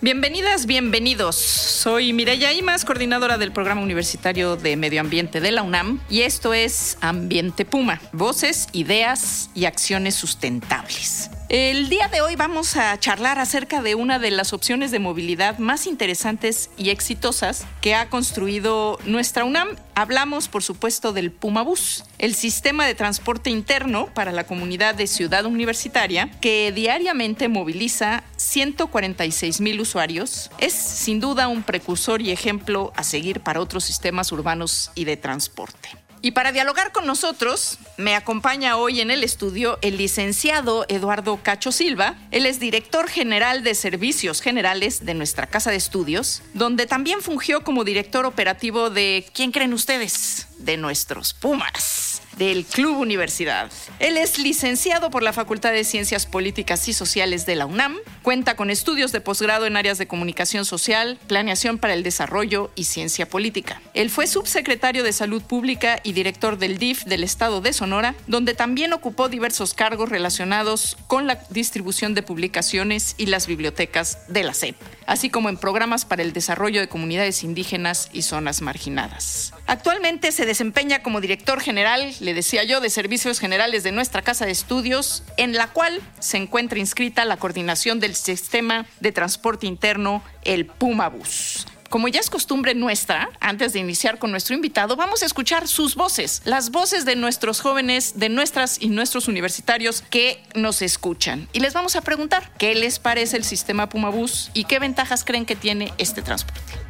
[0.00, 1.34] Bienvenidas, bienvenidos.
[1.34, 6.54] Soy Mireya Imas, coordinadora del Programa Universitario de Medio Ambiente de la UNAM, y esto
[6.54, 11.30] es Ambiente Puma, voces, ideas y acciones sustentables.
[11.48, 15.56] El día de hoy vamos a charlar acerca de una de las opciones de movilidad
[15.56, 19.76] más interesantes y exitosas que ha construido nuestra UNAM.
[19.94, 25.46] Hablamos, por supuesto, del Pumabús, el sistema de transporte interno para la comunidad de Ciudad
[25.46, 30.50] Universitaria que diariamente moviliza 146 mil usuarios.
[30.58, 35.16] Es sin duda un precursor y ejemplo a seguir para otros sistemas urbanos y de
[35.16, 35.97] transporte.
[36.20, 41.72] Y para dialogar con nosotros, me acompaña hoy en el estudio el licenciado Eduardo Cacho
[41.72, 42.16] Silva.
[42.30, 47.62] Él es director general de Servicios Generales de nuestra Casa de Estudios, donde también fungió
[47.62, 50.48] como director operativo de, ¿quién creen ustedes?
[50.58, 52.07] De nuestros Pumas
[52.38, 53.70] del Club Universidad.
[53.98, 58.56] Él es licenciado por la Facultad de Ciencias Políticas y Sociales de la UNAM, cuenta
[58.56, 63.28] con estudios de posgrado en áreas de comunicación social, planeación para el desarrollo y ciencia
[63.28, 63.82] política.
[63.94, 68.54] Él fue subsecretario de Salud Pública y director del DIF del Estado de Sonora, donde
[68.54, 74.54] también ocupó diversos cargos relacionados con la distribución de publicaciones y las bibliotecas de la
[74.54, 79.52] SEP, así como en programas para el desarrollo de comunidades indígenas y zonas marginadas.
[79.68, 84.46] Actualmente se desempeña como director general le decía yo, de servicios generales de nuestra casa
[84.46, 90.22] de estudios, en la cual se encuentra inscrita la coordinación del sistema de transporte interno,
[90.42, 91.66] el Pumabus.
[91.90, 95.96] Como ya es costumbre nuestra, antes de iniciar con nuestro invitado, vamos a escuchar sus
[95.96, 101.46] voces, las voces de nuestros jóvenes, de nuestras y nuestros universitarios que nos escuchan.
[101.52, 105.44] Y les vamos a preguntar qué les parece el sistema Pumabus y qué ventajas creen
[105.44, 106.87] que tiene este transporte.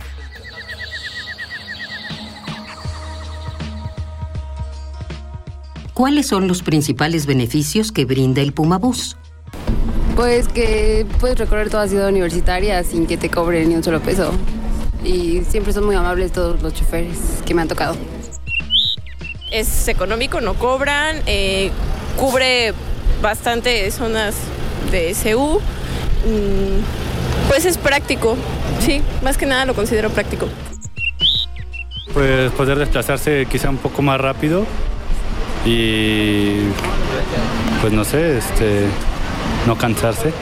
[5.98, 9.16] ¿Cuáles son los principales beneficios que brinda el Pumabús?
[10.14, 14.30] Pues que puedes recorrer toda ciudad universitaria sin que te cobren ni un solo peso.
[15.02, 17.96] Y siempre son muy amables todos los choferes que me han tocado.
[19.50, 21.72] Es económico, no cobran, eh,
[22.16, 22.74] cubre
[23.20, 24.36] bastante zonas
[24.92, 25.58] de SU.
[25.58, 28.36] Mm, pues es práctico,
[28.86, 30.46] sí, más que nada lo considero práctico.
[32.14, 34.64] Pues poder desplazarse quizá un poco más rápido
[35.64, 36.60] y
[37.80, 38.86] pues no sé, este,
[39.66, 40.32] no cansarse.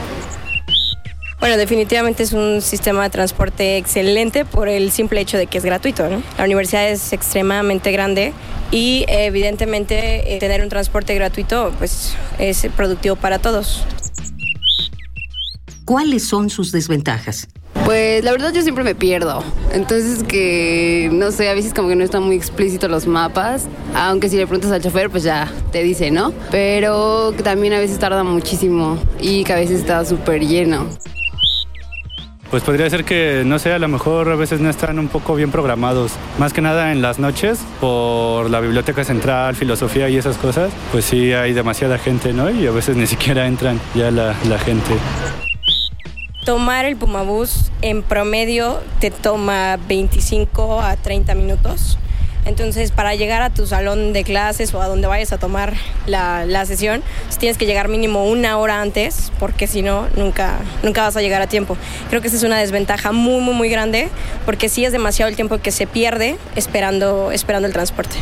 [1.38, 5.64] Bueno, definitivamente es un sistema de transporte excelente por el simple hecho de que es
[5.64, 6.08] gratuito.
[6.38, 8.32] La universidad es extremadamente grande
[8.70, 13.84] y evidentemente eh, tener un transporte gratuito pues, es productivo para todos.
[15.84, 17.46] ¿Cuáles son sus desventajas?
[17.86, 19.44] Pues la verdad yo siempre me pierdo.
[19.72, 23.68] Entonces que, no sé, a veces como que no están muy explícitos los mapas.
[23.94, 26.32] Aunque si le preguntas al chofer, pues ya te dice, ¿no?
[26.50, 30.88] Pero también a veces tarda muchísimo y que a veces está súper lleno.
[32.50, 35.36] Pues podría ser que, no sé, a lo mejor a veces no están un poco
[35.36, 36.10] bien programados.
[36.40, 41.04] Más que nada en las noches, por la biblioteca central, filosofía y esas cosas, pues
[41.04, 42.50] sí hay demasiada gente, ¿no?
[42.50, 44.90] Y a veces ni siquiera entran ya la, la gente.
[46.46, 51.98] Tomar el Pumabús en promedio te toma 25 a 30 minutos.
[52.44, 55.74] Entonces, para llegar a tu salón de clases o a donde vayas a tomar
[56.06, 57.02] la, la sesión,
[57.40, 61.42] tienes que llegar mínimo una hora antes, porque si no, nunca, nunca vas a llegar
[61.42, 61.76] a tiempo.
[62.10, 64.08] Creo que esa es una desventaja muy, muy, muy grande,
[64.44, 68.18] porque sí es demasiado el tiempo que se pierde esperando, esperando el transporte.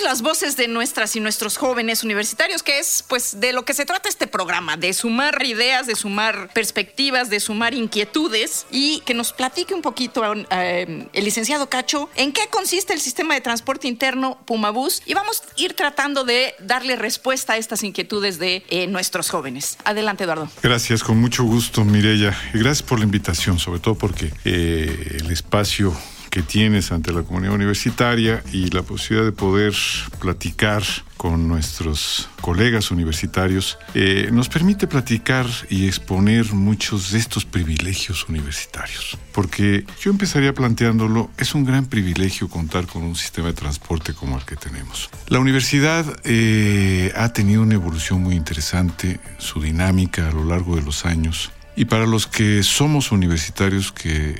[0.00, 3.84] Las voces de nuestras y nuestros jóvenes universitarios, que es pues de lo que se
[3.84, 9.32] trata este programa, de sumar ideas, de sumar perspectivas, de sumar inquietudes y que nos
[9.32, 14.38] platique un poquito eh, el licenciado Cacho en qué consiste el sistema de transporte interno
[14.46, 19.30] Pumabús y vamos a ir tratando de darle respuesta a estas inquietudes de eh, nuestros
[19.30, 19.78] jóvenes.
[19.84, 20.48] Adelante, Eduardo.
[20.62, 22.36] Gracias, con mucho gusto, Mireya.
[22.54, 25.96] Y gracias por la invitación, sobre todo porque eh, el espacio
[26.30, 29.74] que tienes ante la comunidad universitaria y la posibilidad de poder
[30.18, 30.82] platicar
[31.18, 39.18] con nuestros colegas universitarios, eh, nos permite platicar y exponer muchos de estos privilegios universitarios.
[39.32, 44.38] Porque yo empezaría planteándolo, es un gran privilegio contar con un sistema de transporte como
[44.38, 45.10] el que tenemos.
[45.26, 50.82] La universidad eh, ha tenido una evolución muy interesante, su dinámica a lo largo de
[50.82, 51.50] los años.
[51.74, 54.36] Y para los que somos universitarios que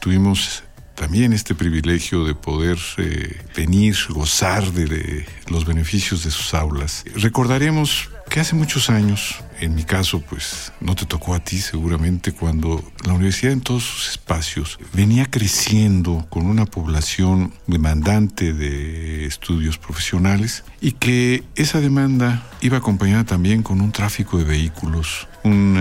[0.00, 7.04] tuvimos también este privilegio de poder eh, venir, gozar de, los beneficios de sus aulas.
[7.14, 12.32] Recordaremos que hace muchos años, en mi caso, pues no te tocó a ti seguramente,
[12.32, 19.76] cuando la universidad en todos sus espacios venía creciendo con una población demandante de estudios
[19.76, 25.76] profesionales y que esa demanda iba acompañada también con un tráfico de vehículos, un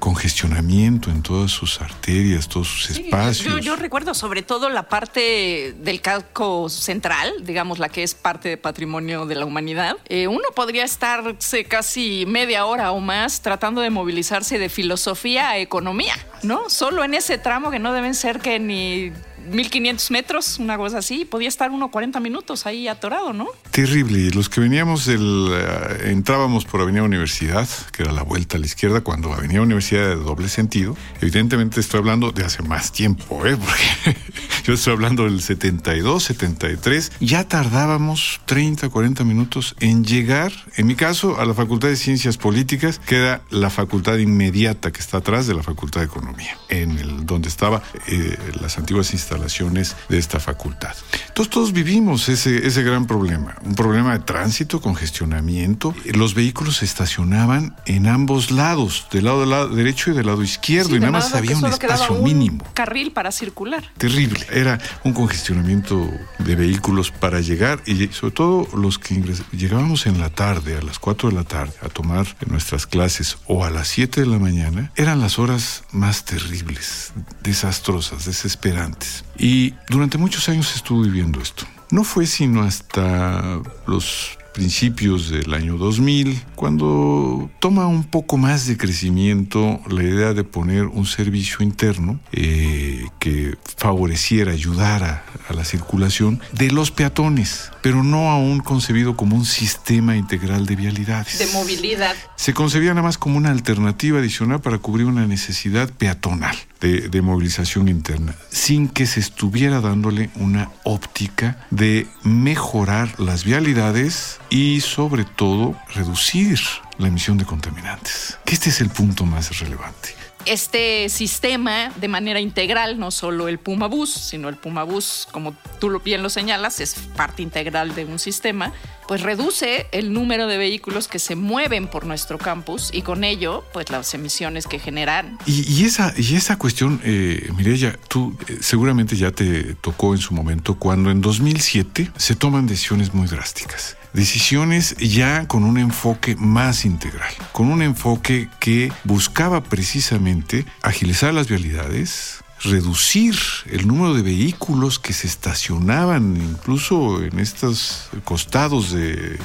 [0.00, 3.64] congestionamiento en todas sus arterias, todos sus espacios.
[3.64, 8.56] Yo, recuerdo sobre todo la parte del calco central, digamos la que es parte de
[8.56, 9.96] patrimonio de la humanidad.
[10.08, 15.58] Eh, uno podría estarse casi media hora o más tratando de movilizarse de filosofía a
[15.58, 16.68] economía, ¿no?
[16.68, 19.12] Solo en ese tramo que no deben ser que ni
[19.50, 23.48] 1500 metros, una cosa así, podía estar uno 40 minutos ahí atorado, ¿no?
[23.70, 24.30] Terrible.
[24.30, 25.48] Los que veníamos del.
[25.52, 30.08] Eh, entrábamos por Avenida Universidad, que era la vuelta a la izquierda, cuando Avenida Universidad
[30.08, 30.96] de doble sentido.
[31.20, 33.56] Evidentemente estoy hablando de hace más tiempo, ¿eh?
[34.04, 34.18] Porque
[34.64, 37.12] yo estoy hablando del 72, 73.
[37.20, 42.36] Ya tardábamos 30, 40 minutos en llegar, en mi caso, a la Facultad de Ciencias
[42.36, 46.98] Políticas, que era la facultad inmediata que está atrás de la Facultad de Economía, en
[46.98, 50.94] el donde estaba eh, las antiguas instalaciones instalaciones de esta facultad.
[51.28, 55.94] Entonces todos vivimos ese, ese gran problema, un problema de tránsito, congestionamiento.
[56.14, 60.42] Los vehículos se estacionaban en ambos lados, del lado, del lado derecho y del lado
[60.42, 62.64] izquierdo, y nada más había un espacio mínimo.
[62.74, 63.84] Carril para circular.
[63.96, 64.44] Terrible.
[64.50, 69.22] Era un congestionamiento de vehículos para llegar y sobre todo los que
[69.52, 73.64] llegábamos en la tarde, a las 4 de la tarde, a tomar nuestras clases o
[73.64, 77.12] a las 7 de la mañana, eran las horas más terribles,
[77.42, 79.19] desastrosas, desesperantes.
[79.40, 81.64] Y durante muchos años estuvo viviendo esto.
[81.90, 88.76] No fue sino hasta los principios del año 2000, cuando toma un poco más de
[88.76, 96.40] crecimiento la idea de poner un servicio interno eh, que favoreciera, ayudara a la circulación
[96.52, 101.38] de los peatones, pero no aún concebido como un sistema integral de vialidades.
[101.38, 102.16] De movilidad.
[102.34, 107.88] Se concebía nada más como una alternativa adicional para cubrir una necesidad peatonal de, movilización
[107.88, 115.76] interna, sin que se estuviera dándole una óptica de mejorar las vialidades y sobre todo
[115.94, 116.58] reducir
[116.96, 118.38] la emisión de contaminantes.
[118.46, 123.58] Que este es el punto más relevante este sistema de manera integral, no solo el
[123.58, 128.04] Puma Bus, sino el Puma Bus, como tú bien lo señalas, es parte integral de
[128.04, 128.72] un sistema,
[129.06, 133.64] pues reduce el número de vehículos que se mueven por nuestro campus y con ello,
[133.72, 135.38] pues las emisiones que generan.
[135.46, 140.32] Y, esa, y esa cuestión, eh, Mireya, tú eh, seguramente ya te tocó en su
[140.32, 146.84] momento cuando en 2007 se toman decisiones muy drásticas decisiones ya con un enfoque más
[146.84, 153.36] integral, con un enfoque que buscaba precisamente agilizar las vialidades, reducir
[153.70, 159.38] el número de vehículos que se estacionaban incluso en estos costados de,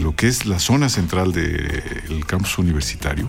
[0.00, 3.28] lo que es la zona central del campus universitario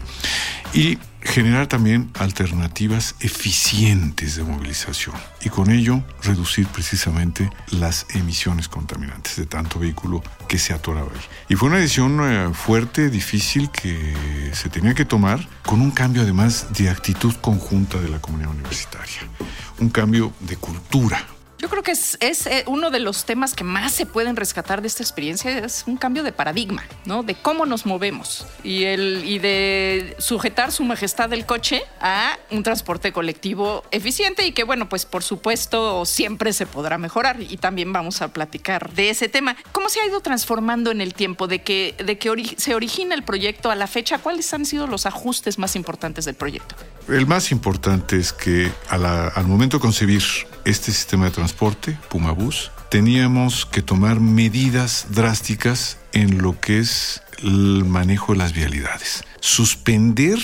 [0.75, 9.37] y generar también alternativas eficientes de movilización y con ello reducir precisamente las emisiones contaminantes
[9.37, 11.21] de tanto vehículo que se atoraba ahí.
[11.47, 16.21] Y fue una decisión eh, fuerte, difícil que se tenía que tomar con un cambio
[16.21, 19.21] además de actitud conjunta de la comunidad universitaria,
[19.79, 21.25] un cambio de cultura,
[21.59, 24.87] yo creo que es, eh, uno de los temas que más se pueden rescatar de
[24.87, 27.23] esta experiencia, es un cambio de paradigma, ¿no?
[27.23, 32.63] De cómo nos movemos y, el, y de sujetar su majestad del coche a un
[32.63, 37.93] transporte colectivo eficiente y que, bueno, pues por supuesto siempre se podrá mejorar y también
[37.93, 39.55] vamos a platicar de ese tema.
[39.71, 43.23] ¿Cómo se ha ido transformando en el tiempo de que, de que se origina el
[43.23, 44.17] proyecto a la fecha?
[44.17, 46.75] ¿Cuáles han sido los ajustes más importantes del proyecto?
[47.07, 50.23] El más importante es que al momento de concebir
[50.65, 57.85] este sistema de transporte, Pumabús, teníamos que tomar medidas drásticas en lo que es el
[57.85, 59.23] manejo de las vialidades.
[59.39, 60.39] Suspender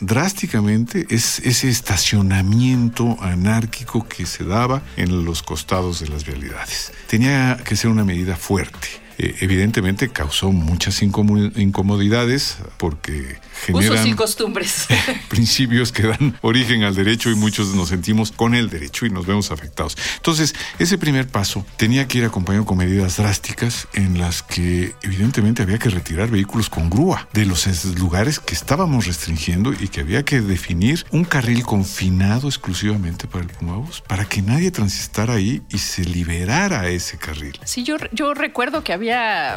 [0.00, 6.92] drásticamente es ese estacionamiento anárquico que se daba en los costados de las vialidades.
[7.06, 14.12] Tenía que ser una medida fuerte eh, evidentemente causó muchas incomodidades porque generan Usos y
[14.14, 14.86] costumbres.
[15.28, 19.26] principios que dan origen al derecho y muchos nos sentimos con el derecho y nos
[19.26, 19.96] vemos afectados.
[20.16, 25.62] Entonces, ese primer paso tenía que ir acompañado con medidas drásticas en las que evidentemente
[25.62, 27.64] había que retirar vehículos con grúa de los
[27.98, 33.50] lugares que estábamos restringiendo y que había que definir un carril confinado exclusivamente para el
[33.50, 37.58] Pumabús, para que nadie transitara ahí y se liberara ese carril.
[37.64, 39.03] Sí, yo, yo recuerdo que había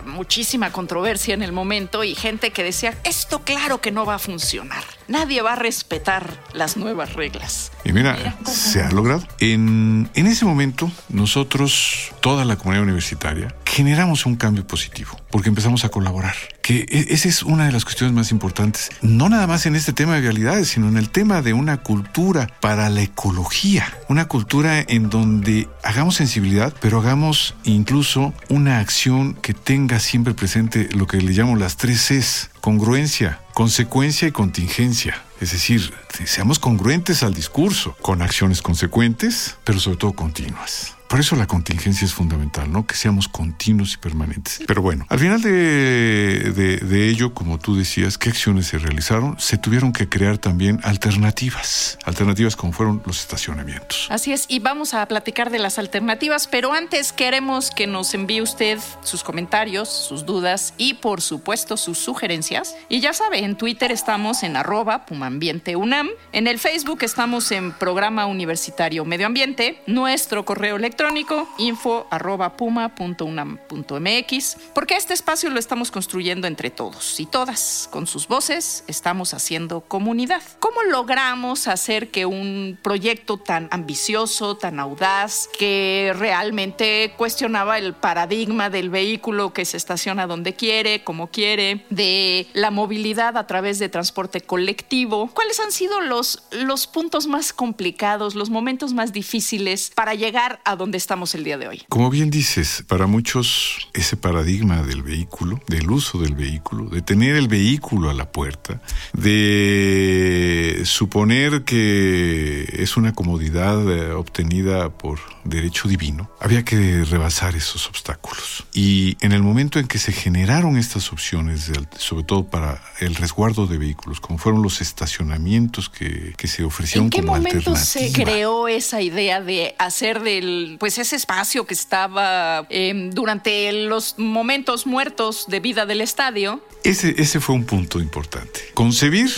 [0.06, 4.20] muchísima controversia en el momento y gente que decía, esto claro que no va a
[4.20, 4.84] funcionar.
[5.08, 7.72] Nadie va a respetar las nuevas reglas.
[7.84, 9.24] Y mira, se ha logrado.
[9.39, 15.86] En, en ese momento, nosotros, toda la comunidad universitaria, generamos un cambio positivo, porque empezamos
[15.86, 16.34] a colaborar.
[16.64, 19.94] Que e, esa es una de las cuestiones más importantes, no nada más en este
[19.94, 24.80] tema de vialidades, sino en el tema de una cultura para la ecología, una cultura
[24.80, 31.22] en donde hagamos sensibilidad, pero hagamos incluso una acción que tenga siempre presente lo que
[31.22, 35.22] le llamo las tres Cs, congruencia, consecuencia y contingencia.
[35.40, 35.94] Es decir,
[36.26, 40.97] seamos congruentes al discurso, con acciones consecuentes, pero sobre todo continuas.
[41.08, 42.86] Por eso la contingencia es fundamental, ¿no?
[42.86, 44.60] Que seamos continuos y permanentes.
[44.68, 49.40] Pero bueno, al final de, ello, como tú decías, ¿qué acciones se realizaron?
[49.40, 54.08] Se tuvieron que crear también alternativas, alternativas como fueron los estacionamientos.
[54.10, 58.42] Así es, y vamos a platicar de las alternativas, pero antes queremos que nos envíe
[58.42, 62.76] usted sus comentarios, sus dudas y por supuesto sus sugerencias.
[62.90, 68.26] Y ya sabe, en Twitter estamos en arroba pumambienteunam, en el Facebook estamos en Programa
[68.26, 75.60] Universitario Medio Ambiente, nuestro correo electrónico electrónico info arroba puma mx, porque este espacio lo
[75.60, 77.88] estamos construyendo entre todos y todas.
[77.92, 80.42] Con sus voces estamos haciendo comunidad.
[80.60, 88.72] ¿Cómo logramos hacer que un proyecto tan ambicioso, tan audaz, que realmente cuestionaba el paradigma
[88.72, 93.89] del vehículo que se estaciona donde quiere, como quiere, de la movilidad a través de
[93.89, 95.30] transporte colectivo?
[95.32, 100.75] ¿Cuáles han sido los, los puntos más complicados, los momentos más difíciles para llegar a
[100.75, 101.84] donde donde estamos el día de hoy.
[101.89, 107.36] Como bien dices, para muchos ese paradigma del vehículo, del uso del vehículo, de tener
[107.36, 115.89] el vehículo a la puerta, de suponer que es una comodidad eh, obtenida por derecho
[115.89, 118.65] divino, había que rebasar esos obstáculos.
[118.74, 123.67] Y en el momento en que se generaron estas opciones, sobre todo para el resguardo
[123.67, 127.58] de vehículos, como fueron los estacionamientos que, que se ofrecieron como alternativa.
[127.58, 132.66] ¿En qué momento se creó esa idea de hacer del pues ese espacio que estaba
[132.70, 136.62] em, durante los momentos muertos de vida del estadio.
[136.84, 138.62] Ese, ese fue un punto importante.
[138.74, 139.30] Concebir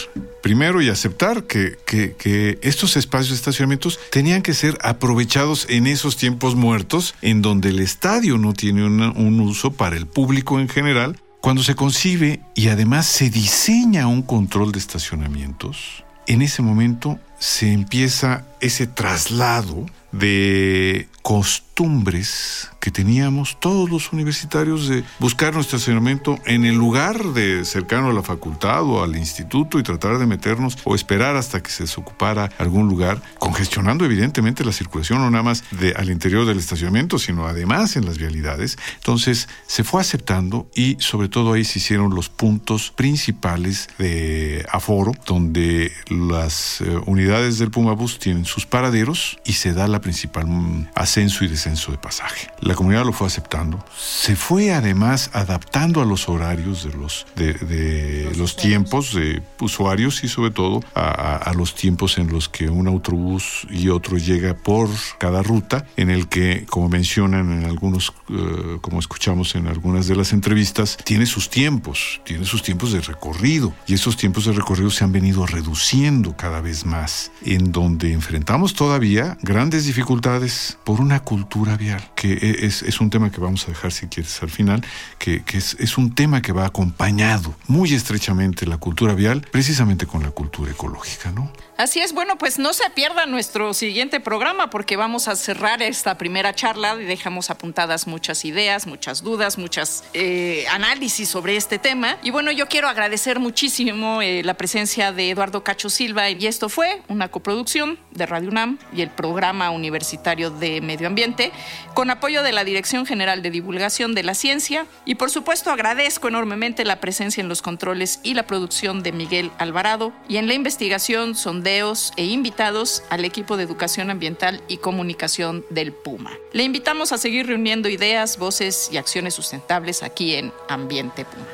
[0.41, 6.17] primero y aceptar que, que, estos espacios de estacionamientos tenían que ser aprovechados en esos
[6.17, 11.19] tiempos muertos, en donde el estadio no tiene un uso para el público en general.
[11.41, 17.72] Cuando se concibe y además se diseña un control de estacionamientos, en ese momento se
[17.72, 26.65] empieza ese traslado de costumbres que teníamos todos los universitarios de buscar nuestro estacionamiento en
[26.65, 30.95] el lugar de cercano a la facultad o al instituto y tratar de meternos o
[30.95, 35.63] esperar hasta que se desocupara algún lugar, congestionando evidentemente la circulación no nada más
[35.95, 38.77] al interior del estacionamiento, sino además en las vialidades.
[38.95, 45.11] Entonces se fue aceptando y sobre todo ahí se hicieron los puntos principales de aforo,
[45.25, 50.89] donde las eh, unidades del Pumabus tienen sus paraderos y se da la principal mm,
[50.95, 52.49] ascenso y descenso de pasaje.
[52.61, 53.83] La comunidad lo fue aceptando.
[53.97, 60.27] Se fue además adaptando a los horarios de los, de, los, tiempos de usuarios y
[60.27, 65.43] sobre todo a, los tiempos en los que un autobús y otro llega por cada
[65.43, 70.33] ruta, en el que, como mencionan en algunos, eh, como escuchamos en algunas de las
[70.33, 75.03] entrevistas, tiene sus tiempos, tiene sus tiempos de recorrido y esos tiempos de recorrido se
[75.03, 81.75] han venido reduciendo cada vez más, en donde enfrentamos todavía grandes dificultades por una cultura
[81.75, 84.86] vial, que e, es, un tema que vamos a dejar si quieres al final,
[85.17, 90.22] que, es, es, un tema que va acompañado muy estrechamente la cultura vial, precisamente con
[90.22, 91.51] la cultura ecológica, ¿no?
[91.79, 96.17] Así es, bueno, pues no se pierda nuestro siguiente programa porque vamos a cerrar esta
[96.17, 102.17] primera charla y dejamos apuntadas muchas ideas, muchas dudas, muchas eh, análisis sobre este tema.
[102.21, 106.67] Y bueno, yo quiero agradecer muchísimo eh, la presencia de Eduardo Cacho Silva y esto
[106.67, 111.53] fue una coproducción de Radio UNAM y el Programa Universitario de Medio Ambiente,
[111.93, 114.86] con apoyo de la Dirección General de Divulgación de la Ciencia.
[115.05, 119.50] Y por supuesto agradezco enormemente la presencia en los controles y la producción de Miguel
[119.59, 121.36] Alvarado y en la investigación,
[121.69, 126.31] sondeos e invitados al equipo de Educación Ambiental y Comunicación del Puma.
[126.51, 131.45] Le invitamos a seguir reuniendo ideas, voces y acciones sustentables aquí en Ambiente Puma.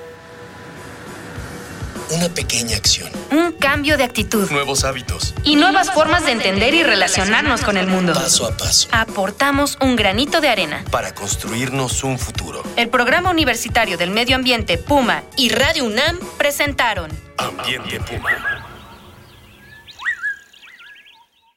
[2.12, 3.10] Una pequeña acción.
[3.32, 4.50] Un cambio de actitud.
[4.52, 5.34] Nuevos hábitos.
[5.44, 8.14] Y nuevas formas de entender y relacionarnos con el mundo.
[8.14, 8.88] Paso a paso.
[8.92, 10.86] Aportamos un granito de arena.
[10.92, 12.64] Para construirnos un futuro.
[12.78, 18.55] El Programa Universitario del Medio Ambiente Puma y Radio UNAM presentaron Ambiente Puma.